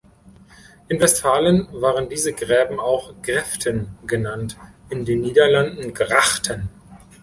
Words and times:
In 0.87 0.99
Westfalen 0.99 1.67
werden 1.79 2.09
diese 2.09 2.33
Gräben 2.33 2.79
auch 2.79 3.13
Gräften 3.21 3.99
genannt, 4.07 4.57
in 4.89 5.05
den 5.05 5.21
Niederlanden 5.21 5.93
Grachten. 5.93 6.69